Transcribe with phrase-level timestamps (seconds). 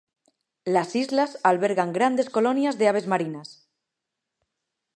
[0.75, 3.69] Las islas albergan grandes colonias de aves marinas.